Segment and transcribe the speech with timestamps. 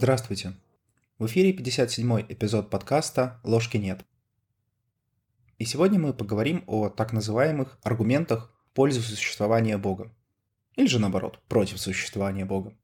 [0.00, 0.52] Здравствуйте.
[1.18, 4.04] В эфире 57-й эпизод подкаста «Ложки нет».
[5.58, 10.14] И сегодня мы поговорим о так называемых аргументах в пользу существования Бога.
[10.76, 12.78] Или же наоборот, против существования Бога.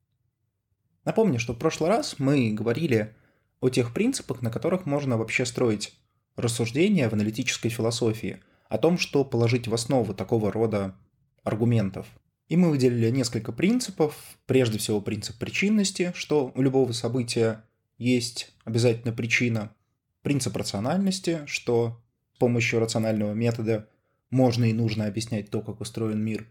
[1.05, 3.15] Напомню, что в прошлый раз мы говорили
[3.61, 5.97] о тех принципах, на которых можно вообще строить
[6.35, 10.97] рассуждения в аналитической философии, о том, что положить в основу такого рода
[11.45, 12.09] аргументов–
[12.49, 14.39] и мы выделили несколько принципов.
[14.47, 17.65] Прежде всего принцип причинности, что у любого события
[17.99, 19.75] есть обязательно причина.
[20.23, 22.03] Принцип рациональности, что
[22.35, 23.89] с помощью рационального метода
[24.31, 26.49] можно и нужно объяснять то, как устроен мир.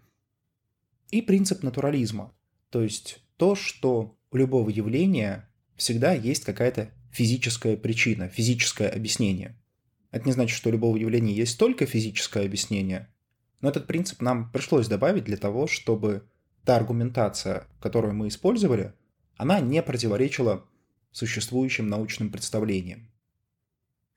[1.11, 2.33] И принцип натурализма,
[2.69, 9.55] то есть то, что у любого явления всегда есть какая-то физическая причина, физическое объяснение.
[10.11, 13.12] Это не значит, что у любого явления есть только физическое объяснение,
[13.63, 16.27] но этот принцип нам пришлось добавить для того, чтобы
[16.65, 18.93] та аргументация, которую мы использовали,
[19.37, 20.65] она не противоречила
[21.13, 23.09] существующим научным представлениям.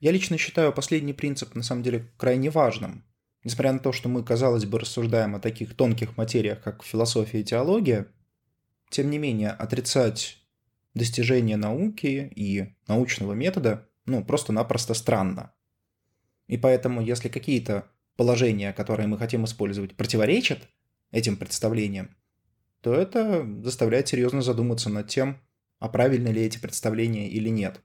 [0.01, 3.05] Я лично считаю последний принцип на самом деле крайне важным.
[3.45, 7.45] Несмотря на то, что мы, казалось бы, рассуждаем о таких тонких материях, как философия и
[7.45, 8.07] теология,
[8.89, 10.39] тем не менее отрицать
[10.93, 15.53] достижения науки и научного метода ну, просто-напросто странно.
[16.47, 17.87] И поэтому, если какие-то
[18.17, 20.67] положения, которые мы хотим использовать, противоречат
[21.11, 22.15] этим представлениям,
[22.81, 25.39] то это заставляет серьезно задуматься над тем,
[25.79, 27.81] а правильны ли эти представления или нет.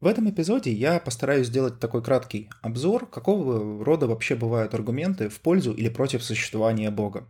[0.00, 5.40] В этом эпизоде я постараюсь сделать такой краткий обзор, какого рода вообще бывают аргументы в
[5.40, 7.28] пользу или против существования Бога.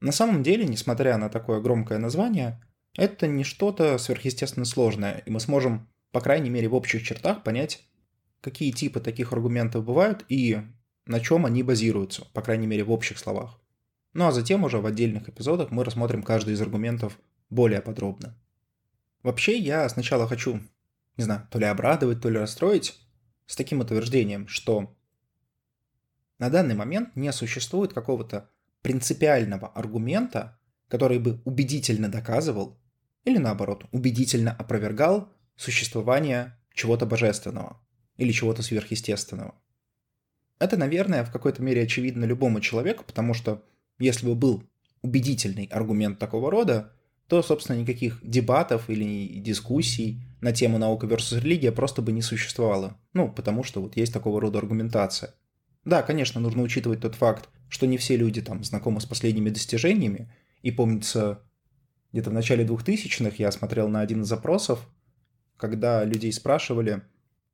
[0.00, 2.60] На самом деле, несмотря на такое громкое название,
[2.96, 7.88] это не что-то сверхъестественно сложное, и мы сможем, по крайней мере, в общих чертах понять,
[8.42, 10.60] какие типы таких аргументов бывают и
[11.06, 13.58] на чем они базируются, по крайней мере в общих словах.
[14.12, 17.18] Ну а затем уже в отдельных эпизодах мы рассмотрим каждый из аргументов
[17.48, 18.36] более подробно.
[19.22, 20.60] Вообще я сначала хочу,
[21.16, 23.00] не знаю, то ли обрадовать, то ли расстроить
[23.46, 24.94] с таким утверждением, что
[26.38, 28.50] на данный момент не существует какого-то
[28.82, 30.58] принципиального аргумента,
[30.88, 32.80] который бы убедительно доказывал
[33.24, 37.80] или наоборот убедительно опровергал существование чего-то божественного
[38.16, 39.54] или чего-то сверхъестественного.
[40.58, 43.64] Это, наверное, в какой-то мере очевидно любому человеку, потому что
[43.98, 44.62] если бы был
[45.02, 46.92] убедительный аргумент такого рода,
[47.26, 53.00] то, собственно, никаких дебатов или дискуссий на тему наука versus религия просто бы не существовало.
[53.12, 55.34] Ну, потому что вот есть такого рода аргументация.
[55.84, 60.32] Да, конечно, нужно учитывать тот факт, что не все люди там знакомы с последними достижениями,
[60.62, 61.42] и помнится,
[62.12, 64.86] где-то в начале 2000-х я смотрел на один из запросов,
[65.56, 67.02] когда людей спрашивали,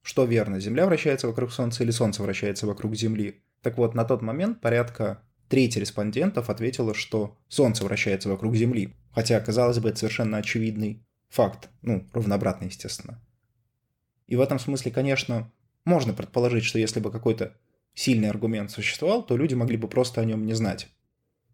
[0.03, 3.43] что верно, Земля вращается вокруг Солнца или Солнце вращается вокруг Земли.
[3.63, 8.95] Так вот, на тот момент порядка трети респондентов ответила, что Солнце вращается вокруг Земли.
[9.13, 11.69] Хотя, казалось бы, это совершенно очевидный факт.
[11.83, 13.21] Ну, ровно естественно.
[14.27, 15.51] И в этом смысле, конечно,
[15.85, 17.57] можно предположить, что если бы какой-то
[17.95, 20.89] сильный аргумент существовал, то люди могли бы просто о нем не знать.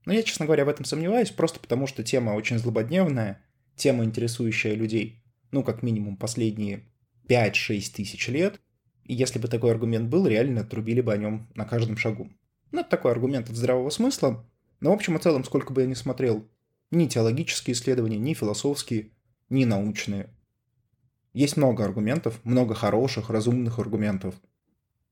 [0.04, 3.42] Но я, честно говоря, в этом сомневаюсь, просто потому что тема очень злободневная,
[3.76, 6.84] тема, интересующая людей, ну, как минимум, последние
[7.28, 8.60] 5-6 тысяч лет,
[9.04, 12.30] и если бы такой аргумент был, реально трубили бы о нем на каждом шагу.
[12.70, 14.48] Ну, это такой аргумент от здравого смысла,
[14.80, 16.48] но в общем и целом, сколько бы я ни смотрел,
[16.90, 19.10] ни теологические исследования, ни философские,
[19.48, 20.30] ни научные.
[21.32, 24.34] Есть много аргументов, много хороших, разумных аргументов.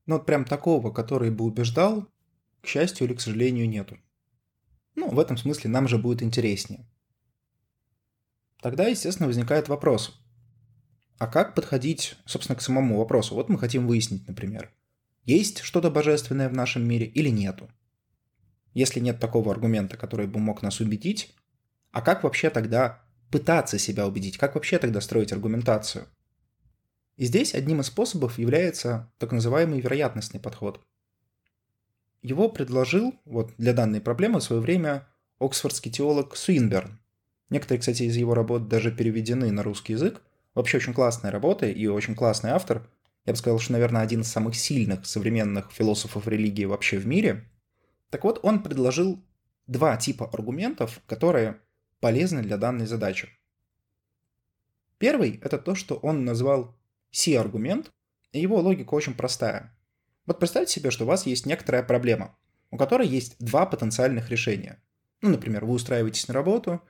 [0.05, 2.07] Но вот прям такого, который бы убеждал,
[2.61, 3.97] к счастью или к сожалению, нету.
[4.95, 6.85] Ну, в этом смысле нам же будет интереснее.
[8.61, 10.22] Тогда, естественно, возникает вопрос,
[11.17, 13.35] а как подходить, собственно, к самому вопросу?
[13.35, 14.71] Вот мы хотим выяснить, например,
[15.25, 17.69] есть что-то божественное в нашем мире или нету?
[18.73, 21.35] Если нет такого аргумента, который бы мог нас убедить,
[21.91, 24.37] а как вообще тогда пытаться себя убедить?
[24.37, 26.07] Как вообще тогда строить аргументацию?
[27.15, 30.83] И здесь одним из способов является так называемый вероятностный подход.
[32.23, 35.07] Его предложил вот для данной проблемы в свое время
[35.39, 36.99] оксфордский теолог Суинберн.
[37.49, 40.23] Некоторые, кстати, из его работ даже переведены на русский язык–
[40.53, 42.87] Вообще очень классная работа и очень классный автор.
[43.25, 47.49] Я бы сказал, что, наверное, один из самых сильных современных философов религии вообще в мире.
[48.09, 49.23] Так вот, он предложил
[49.67, 51.59] два типа аргументов, которые
[51.99, 53.29] полезны для данной задачи.
[54.97, 56.77] Первый– это то, что он назвал
[57.11, 57.91] C-аргумент,
[58.31, 59.75] и его логика очень простая.
[60.25, 62.37] Вот представьте себе, что у вас есть некоторая проблема,
[62.71, 64.81] у которой есть два потенциальных решения.
[65.21, 66.81] Ну, например, вы устраиваетесь на работу,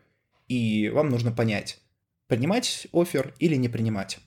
[0.48, 1.83] и вам нужно понять,
[2.34, 4.18] Принимать офер или не принимать.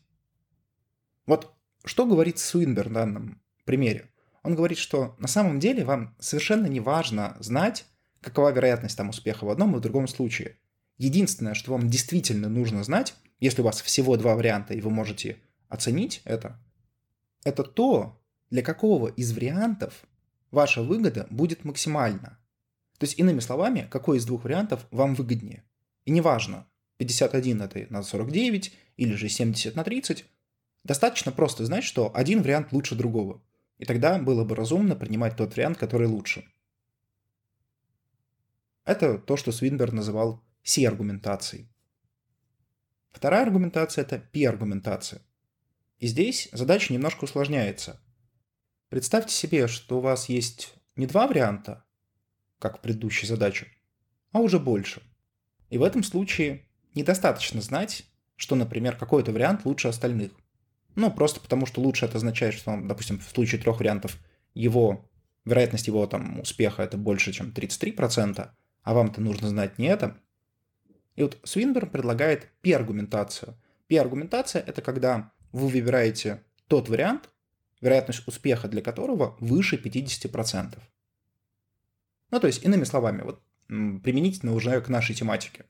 [1.27, 1.53] Вот
[1.85, 4.09] что говорит Суинбер в данном примере?
[4.45, 7.85] Он говорит, что на самом деле вам совершенно не важно знать,
[8.21, 10.57] какова вероятность там успеха в одном и в другом случае.
[10.99, 15.39] единственное, что вам действительно нужно знать, если у вас всего два варианта, и вы можете
[15.69, 16.63] оценить это,
[17.43, 20.05] это то, для какого из вариантов
[20.53, 22.39] ваша выгода будет максимальна.
[22.99, 25.65] То есть, иными словами, какой из двух вариантов вам выгоднее.
[26.05, 26.69] И неважно,
[26.99, 30.25] 51 это на 49 или же 70 на 30,
[30.85, 33.43] достаточно просто знать, что один вариант лучше другого.
[33.79, 36.49] И тогда было бы разумно принимать тот вариант, который лучше.
[38.85, 41.69] Это то, что Свинберн называл C-аргументацией.
[43.11, 45.23] Вторая аргументация– это P-аргументация.
[45.99, 48.01] И здесь задача немножко усложняется.
[48.89, 51.85] Представьте себе, что у вас есть не два варианта,
[52.59, 53.69] как в предыдущей задаче,
[54.33, 55.03] а уже больше.
[55.71, 56.66] И в этом случае
[56.97, 58.05] недостаточно знать,
[58.37, 60.33] что, например, какой-то вариант лучше остальных.
[60.95, 64.19] Ну, просто потому что лучше это означает, что, допустим, в случае трех вариантов
[64.55, 65.09] его
[65.45, 68.51] вероятность его там успеха это больше, чем 33%,
[68.83, 70.19] а вам-то нужно знать не это.
[71.15, 73.57] И вот Свинберн предлагает P-аргументацию.
[73.87, 77.31] P-аргументация– это когда вы выбираете тот вариант,
[77.81, 80.79] вероятность успеха для которого выше 50%.
[82.31, 85.65] Ну, то есть, иными словами, вот применительно уже к нашей тематике.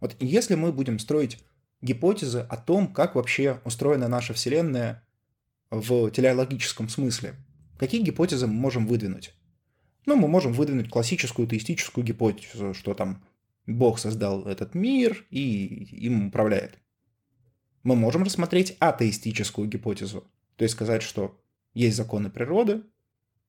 [0.00, 1.38] Вот если мы будем строить
[1.80, 5.06] гипотезы о том, как вообще устроена наша Вселенная
[5.70, 7.36] в телеологическом смысле,
[7.78, 9.34] какие гипотезы мы можем выдвинуть?
[10.06, 13.24] Ну, мы можем выдвинуть классическую теистическую гипотезу, что там
[13.66, 15.66] Бог создал этот мир и
[16.06, 16.78] им управляет.
[17.82, 21.40] Мы можем рассмотреть атеистическую гипотезу, то есть сказать, что
[21.72, 22.82] есть законы природы,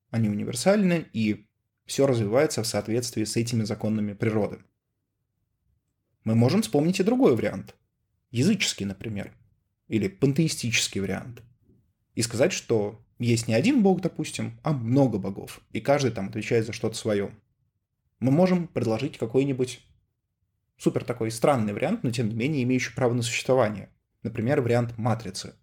[0.10, 1.48] они универсальны, и
[1.86, 4.60] все развивается в соответствии с этими законами природы.
[6.26, 7.76] Мы можем вспомнить и другой вариант.
[8.32, 9.32] Языческий, например.
[9.88, 11.44] Или пантеистический вариант.
[12.16, 16.66] И сказать, что есть не один бог, допустим, а много богов, и каждый там отвечает
[16.66, 17.32] за что-то свое.
[18.20, 19.82] Мы можем предложить какой-нибудь
[20.78, 23.90] супер такой странный вариант, но тем не менее имеющий право на существование.
[24.24, 25.54] Например, вариант матрицы.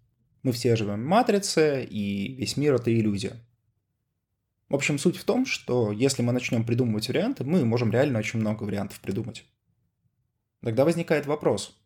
[0.43, 3.33] Мы все живем в матрице, и весь мир— это иллюзия.
[4.69, 8.39] В общем, суть в том, что если мы начнем придумывать варианты, мы можем реально очень
[8.39, 9.45] много вариантов придумать.
[10.63, 11.77] Тогда возникает вопрос,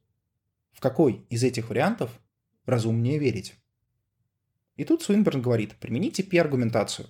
[0.71, 2.11] в какой из этих вариантов
[2.67, 3.55] разумнее верить?
[4.75, 7.09] И тут Суинберн говорит, примените P-аргументацию.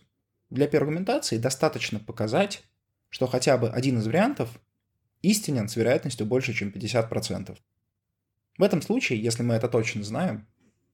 [0.49, 2.63] Для P-аргументации достаточно показать,
[3.09, 4.61] что хотя бы один из вариантов
[5.21, 7.57] истинен с вероятностью больше, чем 50%.
[8.57, 10.47] В этом случае, если мы это точно знаем,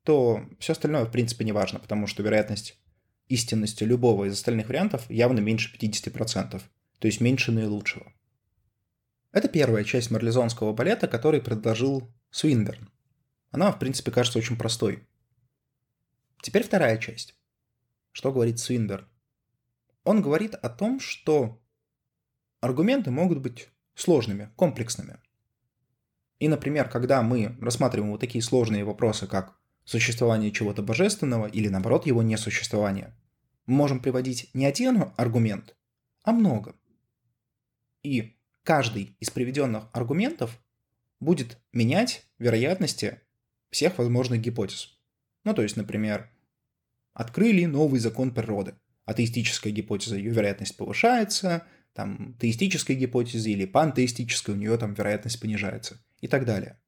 [0.04, 2.82] то все остальное в принципе не важно, потому что вероятность
[3.28, 6.62] истинности любого из остальных вариантов явно меньше 50%,
[6.98, 8.12] то есть меньше наилучшего.
[9.34, 12.90] Это первая часть марлезонского балета, который предложил Суинберн.
[13.50, 15.08] Она, в принципе, кажется очень простой.
[16.42, 17.36] Теперь вторая часть.
[18.12, 19.08] Что говорит Суинберн?
[20.04, 21.60] Он говорит о том, что
[22.62, 25.18] аргументы могут быть сложными, комплексными.
[26.38, 32.06] И, например, когда мы рассматриваем вот такие сложные вопросы, как существование чего-то божественного или, наоборот,
[32.06, 33.16] его несуществование,
[33.66, 35.76] мы можем приводить не один аргумент,
[36.24, 36.76] а много.
[38.04, 40.60] И каждый из приведенных аргументов
[41.20, 43.22] будет менять вероятности
[43.70, 44.98] всех возможных гипотез.
[45.44, 46.30] Ну, то есть, например,
[47.14, 48.76] открыли новый закон природы.
[49.06, 56.04] Атеистическая гипотеза, ее вероятность повышается, там, теистической гипотезы или пантеистической, у нее там вероятность понижается
[56.22, 56.80] и так далее.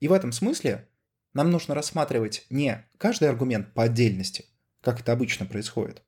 [0.00, 0.88] И в этом смысле
[1.32, 4.44] нам нужно рассматривать не каждый аргумент по отдельности,
[4.80, 6.02] как это обычно происходит,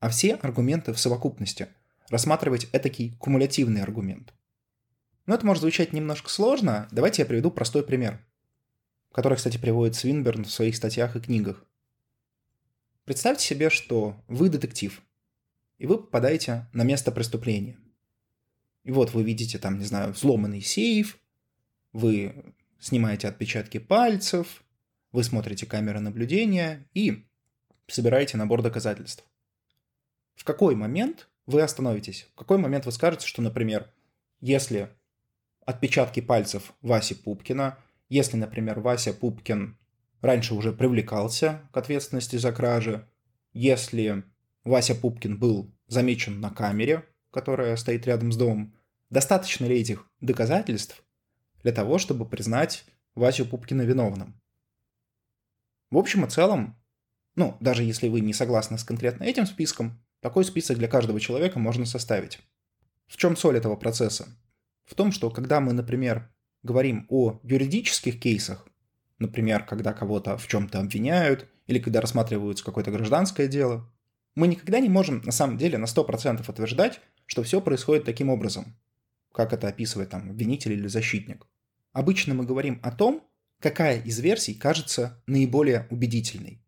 [0.00, 1.68] а все аргументы в совокупности,
[2.12, 4.32] рассматривать этакий кумулятивный аргумент.
[5.26, 8.24] Но это может звучать немножко сложно, давайте я приведу простой пример,
[9.10, 11.66] который, кстати, приводит Свинберн в своих статьях и книгах.
[13.04, 15.02] Представьте себе, что вы детектив–
[15.82, 17.76] и вы попадаете на место преступления.
[18.84, 21.18] И вот вы видите там, не знаю, взломанный сейф,
[21.92, 24.62] вы снимаете отпечатки пальцев,
[25.10, 27.26] вы смотрите камеры наблюдения и
[27.88, 29.24] собираете набор доказательств.
[30.36, 32.28] В какой момент вы остановитесь?
[32.32, 33.92] В какой момент вы скажете, что, например,
[34.40, 34.90] если
[35.66, 39.78] отпечатки пальцев Васи Пупкина, если, например, Вася Пупкин
[40.20, 43.08] раньше уже привлекался к ответственности за кражи,
[43.52, 44.24] если
[44.64, 48.74] Вася Пупкин был замечен на камере, которая стоит рядом с домом.
[49.10, 51.04] Достаточно ли этих доказательств
[51.62, 52.84] для того, чтобы признать
[53.14, 54.40] Васю Пупкина виновным?
[55.90, 56.80] В общем и целом,
[57.34, 61.58] ну, даже если вы не согласны с конкретно этим списком, такой список для каждого человека
[61.58, 62.38] можно составить.
[63.08, 64.28] В чем соль этого процесса?
[64.84, 68.66] В том, что когда мы, например, говорим о юридических кейсах,
[69.18, 73.92] например, когда кого-то в чем-то обвиняют, или когда рассматривается какое-то гражданское дело,
[74.36, 78.76] мы никогда не можем на самом деле на 100% утверждать, что все происходит таким образом.
[79.32, 81.46] как это описывает там обвинитель или защитник.
[81.92, 83.26] Обычно мы говорим о том,
[83.60, 86.61] какая из версий кажется наиболее убедительной.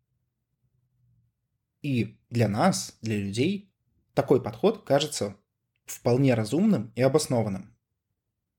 [1.85, 3.71] И для нас, для людей,
[4.15, 5.37] такой подход кажется
[5.85, 7.77] вполне разумным и обоснованным.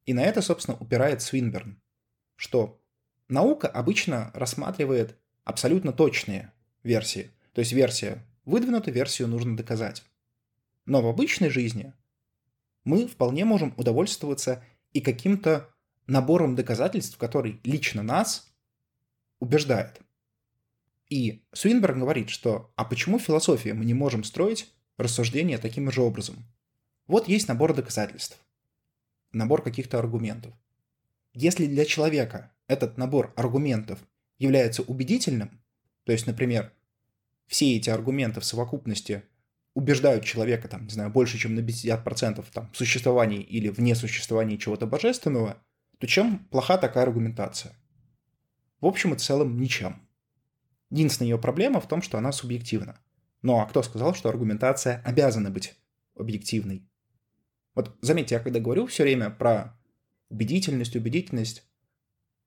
[0.04, 1.82] И на это, собственно, упирает Свинберн,
[2.36, 2.80] что
[3.26, 6.52] наука обычно рассматривает абсолютно точные
[6.84, 7.32] версии.
[7.52, 10.04] То есть версия выдвинута, версию нужно доказать.
[10.84, 11.94] Но в обычной жизни
[12.84, 15.68] мы вполне можем удовольствоваться и каким-то
[16.06, 18.54] набором доказательств, который лично нас
[19.40, 20.00] убеждает.
[21.08, 26.02] И Суинберг говорит, что «а почему в философии мы не можем строить рассуждения таким же
[26.02, 26.44] образом?»
[27.06, 28.38] Вот есть набор доказательств,
[29.32, 30.52] набор каких-то аргументов.
[31.32, 34.00] Если для человека этот набор аргументов
[34.38, 35.62] является убедительным,
[36.04, 36.72] то есть, например,
[37.46, 39.22] все эти аргументы в совокупности
[39.74, 44.56] убеждают человека, там, не знаю, больше, чем на 50% там, в существовании или в несуществовании
[44.56, 45.62] чего-то божественного,
[45.98, 47.72] то чем плоха такая аргументация?
[48.80, 50.05] В общем и целом, ничем.
[50.90, 53.00] Единственная ее проблема в том, что она субъективна.
[53.42, 55.74] Ну а кто сказал, что аргументация обязана быть
[56.16, 56.88] объективной?
[57.74, 59.78] Вот заметьте, я когда говорю все время про
[60.28, 61.68] убедительность, убедительность,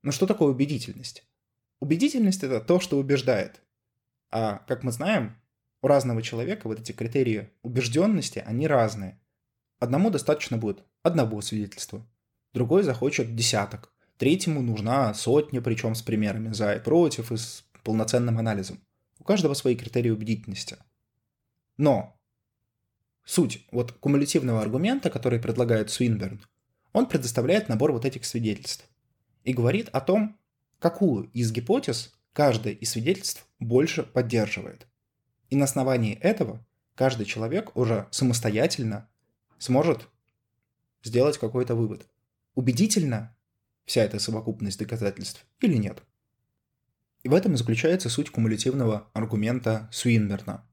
[0.01, 1.25] ну что такое убедительность?
[1.79, 3.62] Убедительность это то, что убеждает.
[4.31, 5.38] А как мы знаем,
[5.81, 9.19] у разного человека вот эти критерии убежденности, они разные.
[9.79, 12.05] Одному достаточно будет одного свидетельства,
[12.53, 18.38] другой захочет десяток, третьему нужна сотня, причем с примерами за и против и с полноценным
[18.38, 18.79] анализом.
[19.19, 20.77] У каждого свои критерии убедительности.
[21.77, 22.19] Но
[23.25, 26.41] суть вот кумулятивного аргумента, который предлагает Свинберн,
[26.93, 28.89] он предоставляет набор вот этих свидетельств
[29.43, 30.38] и говорит о том,
[30.79, 34.88] какую из гипотез каждое из свидетельств больше поддерживает.
[35.50, 39.09] И на основании этого каждый человек уже самостоятельно
[39.57, 40.07] сможет
[41.03, 42.07] сделать какой-то вывод.
[42.55, 43.36] Убедительно
[43.86, 46.03] вся эта совокупность доказательств или нет?
[47.23, 50.65] И в этом и заключается суть кумулятивного аргумента Суинберна.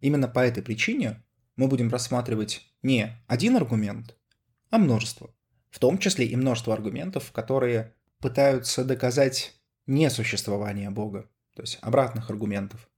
[0.00, 1.22] Именно по этой причине
[1.56, 4.16] мы будем рассматривать не один аргумент,
[4.70, 5.34] а множество.
[5.70, 9.54] В том числе и множество аргументов, которые пытаются доказать
[9.86, 12.88] несуществование Бога, то есть обратных аргументов.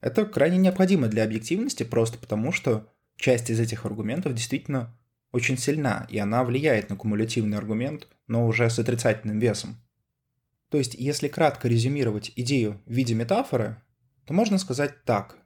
[0.00, 4.96] Это крайне необходимо для объективности, просто потому что часть из этих аргументов действительно
[5.30, 9.76] очень сильна, и она влияет на кумулятивный аргумент, но уже с отрицательным весом.
[10.70, 13.82] То есть, если кратко резюмировать идею в виде метафоры,
[14.24, 15.36] то можно сказать так.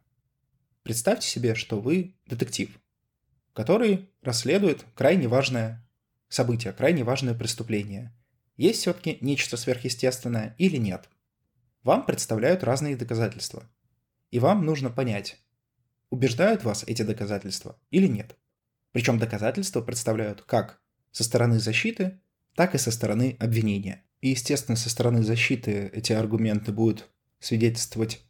[0.82, 2.78] Представьте себе, что вы детектив,
[3.54, 5.88] который расследует крайне важное
[6.28, 8.14] событие, крайне важное преступление.
[8.58, 11.08] Есть все-таки нечто сверхъестественное или нет?
[11.82, 13.68] Вам представляют разные доказательства.
[14.30, 15.38] И вам нужно понять,
[16.10, 18.36] убеждают вас эти доказательства или нет.
[18.92, 22.20] Причем доказательства представляют как со стороны защиты,
[22.54, 24.03] так и со стороны обвинения.
[24.24, 28.24] И, естественно, со стороны защиты эти аргументы будут свидетельствовать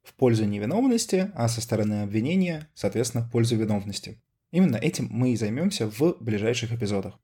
[0.00, 4.22] в пользу невиновности, а со стороны обвинения, соответственно, в пользу виновности.
[4.52, 7.18] Именно этим мы и займемся в ближайших эпизодах.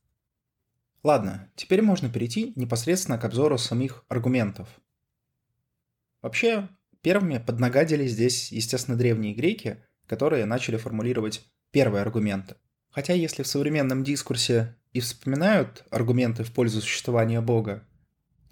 [1.04, 4.68] Ладно, теперь можно перейти непосредственно к обзору самих аргументов.
[6.20, 6.68] Вообще,
[7.02, 12.56] первыми поднагадили здесь, естественно, древние греки, которые начали формулировать первые аргументы.
[12.90, 17.86] Хотя если в современном дискурсе и вспоминают аргументы в пользу существования Бога,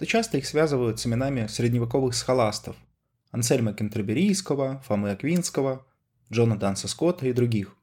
[0.05, 2.77] то часто их связывают с именами средневековых схоластов–
[3.31, 5.87] Ансельма Кентерберийского, Фомы Аквинского,
[6.31, 7.75] Джона Данса Скотта и других.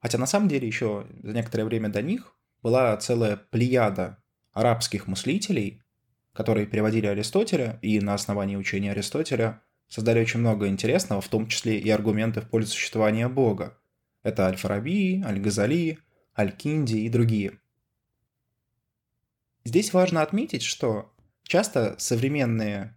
[0.00, 5.82] Хотя на самом деле еще за некоторое время до них была целая плеяда арабских мыслителей,
[6.32, 11.78] которые переводили Аристотеля и на основании учения Аристотеля создали очень много интересного, в том числе
[11.78, 13.78] и аргументы в пользу существования Бога.
[14.22, 15.98] Это Аль-Фараби, Аль-Газали,
[16.38, 17.58] Аль-Кинди и другие.
[19.64, 21.12] Здесь важно отметить, что
[21.48, 22.96] часто современные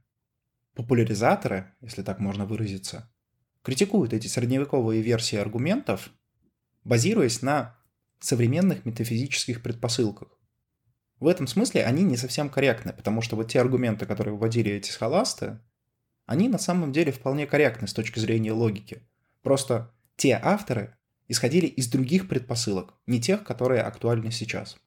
[0.76, 3.12] популяризаторы, если так можно выразиться,
[3.64, 6.12] критикуют эти средневековые версии аргументов,
[6.84, 7.78] базируясь на
[8.20, 10.38] современных метафизических предпосылках.
[11.20, 14.92] В этом смысле они не совсем корректны, потому что вот те аргументы, которые вводили эти
[14.92, 15.60] схоласты,
[16.26, 19.08] они на самом деле вполне корректны с точки зрения логики.
[19.44, 24.78] Просто те авторы исходили из других предпосылок, не тех, которые актуальны сейчас.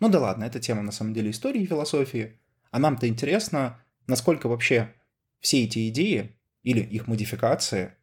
[0.00, 4.48] Ну да ладно, это тема на самом деле истории и философии, а нам-то интересно, насколько
[4.48, 4.94] вообще
[5.40, 7.94] все эти идеи или их модификации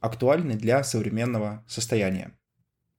[0.00, 2.32] актуальны для современного состояния.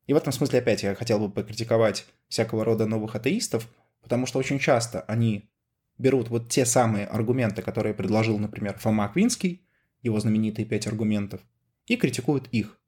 [0.07, 3.69] И в этом смысле опять я хотел бы покритиковать всякого рода новых атеистов,
[4.01, 5.49] потому что очень часто они
[5.97, 9.67] берут вот те самые аргументы, которые предложил, например, Фома Аквинский,
[10.01, 11.41] его знаменитые пять аргументов,
[11.85, 12.79] и критикуют их,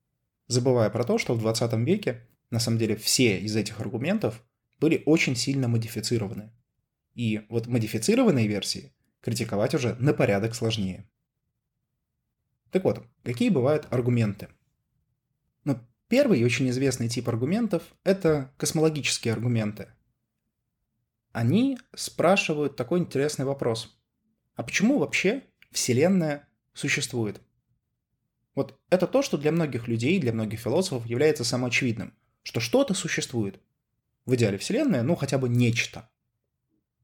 [0.48, 4.42] забывая про то, что в 20 веке на самом деле все из этих аргументов
[4.80, 6.52] были очень сильно модифицированы.
[7.22, 11.08] И вот модифицированные версии критиковать уже на порядок сложнее.
[12.72, 14.48] Так вот, какие бывают аргументы?
[15.64, 19.90] Ну, первый и очень известный тип аргументов– это космологические аргументы.
[21.32, 23.96] Они спрашивают такой интересный вопрос.
[24.56, 27.40] А почему вообще Вселенная существует?
[28.56, 33.62] Вот это то, что для многих людей, для многих философов является самоочевидным, что что-то существует.
[34.26, 36.10] В идеале Вселенная, ну хотя бы нечто.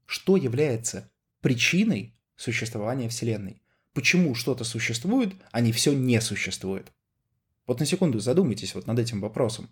[0.08, 1.10] Что является
[1.42, 3.60] причиной существования Вселенной?
[3.92, 6.90] Почему что-то существует, а не все не существует?
[7.66, 9.68] Вот на секунду задумайтесь вот над этим вопросом.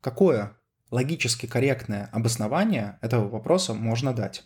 [0.00, 0.56] Какое
[0.90, 4.44] логически корректное обоснование этого вопроса можно дать?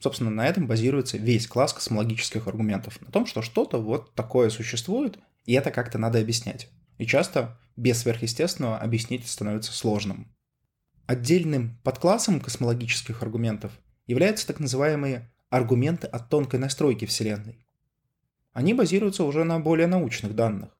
[0.00, 2.98] Собственно, на этом базируется весь класс космологических аргументов.
[3.02, 6.70] На том, что что-то вот такое существует, и это как-то надо объяснять.
[6.96, 10.34] И часто без сверхъестественного объяснить становится сложным.
[11.06, 13.72] Отдельным подклассом космологических аргументов
[14.08, 17.64] являются так называемые аргументы от тонкой настройки Вселенной.
[18.52, 20.76] Они базируются уже на более научных данных.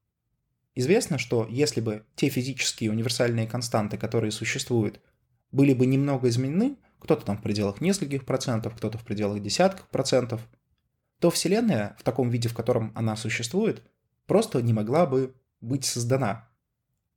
[0.74, 5.00] Известно, что если бы те физические универсальные константы, которые существуют,
[5.52, 10.40] были бы немного изменены, кто-то там в пределах нескольких процентов, кто-то в пределах десятков процентов,
[11.20, 13.80] то Вселенная в таком виде, в котором она существует,
[14.26, 16.48] просто не могла бы быть создана.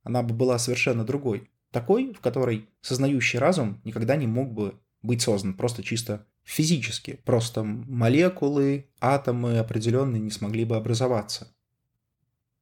[0.04, 1.50] Она бы была совершенно другой.
[1.70, 7.20] Такой, в которой сознающий разум никогда не мог бы быть создан, просто чисто физически.
[7.24, 11.54] Просто молекулы, атомы определенные не смогли бы образоваться.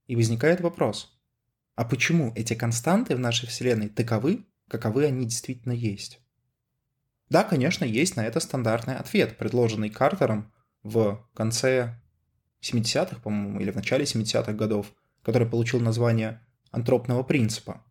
[0.06, 1.18] И возникает вопрос,
[1.74, 6.20] а почему эти константы в нашей Вселенной таковы, каковы они действительно есть?
[7.30, 12.00] Да, конечно, есть на это стандартный ответ, предложенный Картером в конце
[12.62, 17.84] 70-х, по-моему, или в начале 70-х годов, который получил название антропного принципа.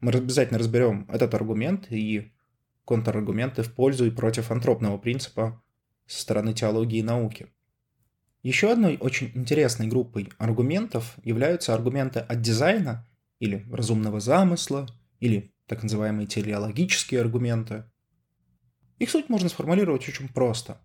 [0.00, 2.32] Мы обязательно разберем этот аргумент и
[2.84, 5.62] контраргументы в пользу и против антропного принципа
[6.06, 7.48] со стороны теологии и науки.
[8.42, 13.06] Еще одной очень интересной группой аргументов являются аргументы от дизайна
[13.40, 14.86] или разумного замысла,
[15.20, 17.84] или так называемые телеологические аргументы–
[18.98, 20.80] их суть можно сформулировать очень просто.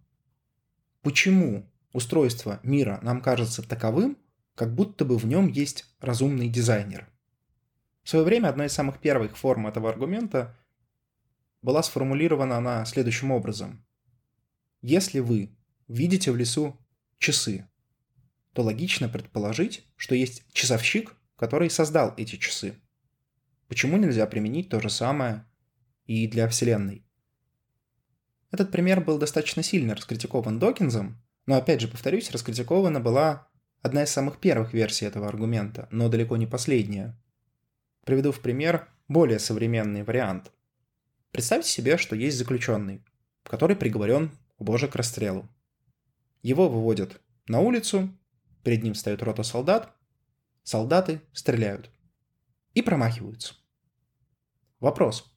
[1.02, 4.18] Почему устройство мира нам кажется таковым,
[4.56, 7.10] как будто бы в нем есть разумный дизайнер?
[8.04, 10.58] В свое время одной из самых первых форм этого аргумента
[11.62, 13.86] была сформулирована она следующим образом.
[14.82, 15.56] Если вы
[15.88, 16.78] видите в лесу
[17.18, 17.68] часы,
[18.52, 22.76] то логично предположить, что есть часовщик, который создал эти часы.
[23.68, 25.46] Почему нельзя применить то же самое
[26.06, 27.06] и для Вселенной?
[28.52, 33.48] Этот пример был достаточно сильно раскритикован Докинзом, но опять же, повторюсь, раскритикована была
[33.82, 37.18] одна из самых первых версий этого аргумента, но далеко не последняя.
[38.04, 40.52] Приведу в пример более современный вариант.
[41.32, 43.02] Представьте себе, что есть заключенный,
[43.44, 45.48] который приговорен у Божия к расстрелу.
[46.42, 48.10] Его выводят на улицу,
[48.64, 49.96] перед ним встает рота солдат,
[50.64, 51.90] солдаты стреляют
[52.74, 53.56] и промахиваются.
[54.80, 55.34] Вопрос.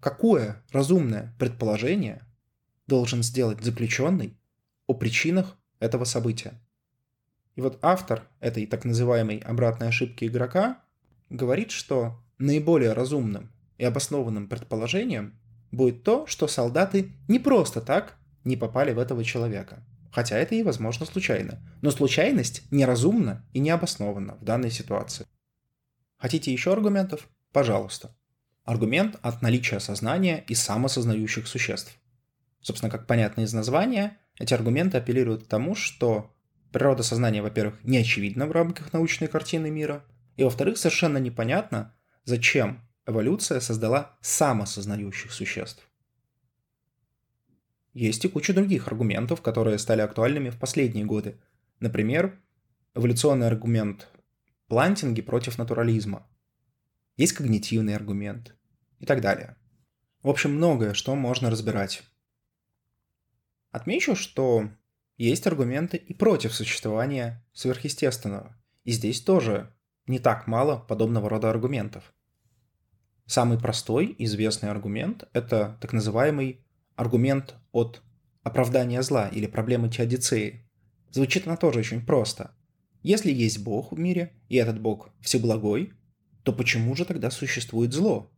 [0.00, 2.22] Какое разумное предположение
[2.86, 4.38] должен сделать заключенный
[4.86, 6.58] о причинах этого события.
[7.56, 10.82] И вот автор этой так называемой обратной ошибки игрока
[11.30, 15.38] говорит, что наиболее разумным и обоснованным предположением
[15.70, 19.84] будет то, что солдаты не просто так не попали в этого человека.
[20.12, 21.60] Хотя это и возможно случайно.
[21.82, 25.26] Но случайность неразумна и необоснована в данной ситуации.
[26.16, 27.28] Хотите еще аргументов?
[27.52, 28.16] Пожалуйста.
[28.64, 31.98] Аргумент от наличия сознания и самосознающих существ.
[32.60, 36.34] Собственно, как понятно из названия, эти аргументы апеллируют к тому, что
[36.72, 40.04] природа сознания, во-первых, не очевидна в рамках научной картины мира,
[40.36, 41.94] и, во-вторых, совершенно непонятно,
[42.24, 45.88] зачем эволюция создала самосознающих существ.
[47.94, 51.40] Есть и куча других аргументов, которые стали актуальными в последние годы.
[51.80, 52.38] Например,
[52.94, 54.08] эволюционный аргумент
[54.68, 56.26] плантинги против натурализма.
[57.16, 58.54] Есть когнитивный аргумент
[58.98, 59.56] и так далее.
[60.22, 62.02] В общем, многое, что можно разбирать.
[63.70, 64.68] Отмечу, что
[65.16, 68.54] есть аргументы и против существования сверхъестественного.
[68.84, 69.72] И здесь тоже
[70.06, 72.12] не так мало подобного рода аргументов.
[73.26, 76.64] Самый простой известный аргумент– это так называемый
[76.94, 78.02] аргумент от
[78.42, 80.64] оправдания зла или проблемы теодицеи.
[81.10, 82.54] Звучит она тоже очень просто.
[83.02, 85.92] Если есть Бог в мире, и этот Бог всеблагой,
[86.44, 88.30] то почему же тогда существует зло?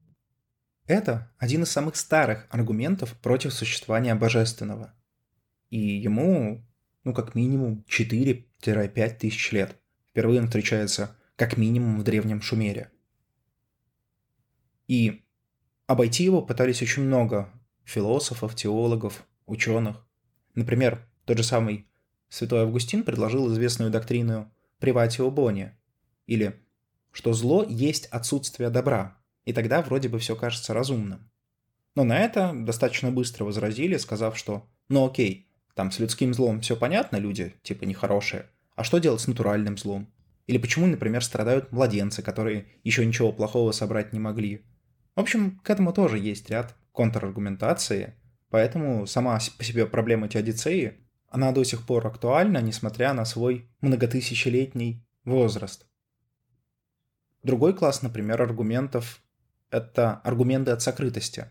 [0.86, 4.94] Это один из самых старых аргументов против существования божественного.
[5.68, 6.66] И ему,
[7.04, 9.76] ну, как минимум 4-5 тысяч лет.
[10.08, 12.90] Впервые он встречается как минимум в Древнем Шумере.
[14.88, 15.22] И
[15.88, 17.50] Обойти его пытались очень много
[17.82, 20.06] философов, теологов, ученых.
[20.54, 21.88] Например, тот же самый
[22.28, 25.70] святой Августин предложил известную доктрину «приватио бони»,
[26.26, 26.60] или
[27.10, 31.30] что зло есть отсутствие добра, и тогда вроде бы все кажется разумным.
[31.94, 36.76] Но на это достаточно быстро возразили, сказав, что «ну окей, там с людским злом все
[36.76, 40.12] понятно, люди типа нехорошие, а что делать с натуральным злом?
[40.48, 44.64] Или почему, например, страдают младенцы, которые еще ничего плохого собрать не могли?
[45.14, 48.14] В общем, к этому тоже есть ряд контраргументации,
[48.48, 55.06] поэтому сама по себе проблема теодицеи, она до сих пор актуальна, несмотря на свой многотысячелетний
[55.24, 55.86] возраст.
[57.42, 59.22] Другой класс, например, аргументов–
[59.70, 61.44] это аргументы от сокрытости.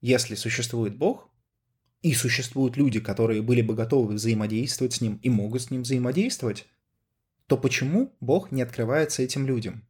[0.00, 1.30] Если существует Бог,
[2.00, 6.66] и существуют люди, которые были бы готовы взаимодействовать с Ним и могут с Ним взаимодействовать,
[7.46, 9.86] то почему Бог не открывается этим людям?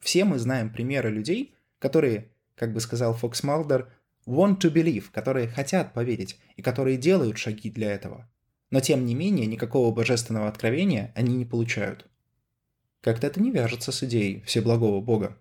[0.00, 3.92] Все мы знаем примеры людей, которые, как бы сказал Фокс Малдер,
[4.26, 8.28] want to believe, которые хотят поверить и которые делают шаги для этого.
[8.70, 12.06] Но тем не менее никакого божественного откровения они не получают.
[13.00, 15.40] Как-то это не вяжется с идеей всеблагого Бога.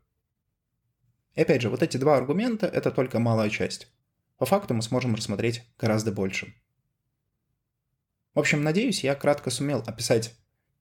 [1.35, 3.91] И опять же, вот эти два аргумента– это только малая часть.
[4.37, 6.53] По факту мы сможем рассмотреть гораздо больше.
[8.33, 10.35] В общем, надеюсь, я кратко сумел описать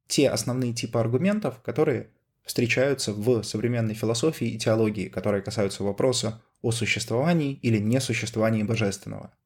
[0.07, 2.11] те основные типы аргументов, которые
[2.45, 9.37] встречаются в современной философии и теологии, которые касаются вопроса о существовании или несуществовании божественного.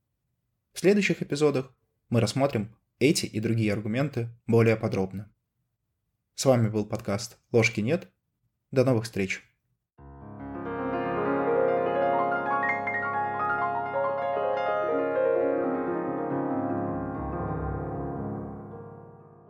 [0.72, 1.72] В следующих эпизодах
[2.10, 5.32] мы рассмотрим эти и другие аргументы более подробно.
[6.34, 8.08] С вами был подкаст «Ложки нет».
[8.70, 9.49] До новых встреч!